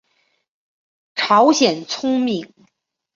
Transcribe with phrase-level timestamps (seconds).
[1.13, 2.51] 朝鲜葱饼。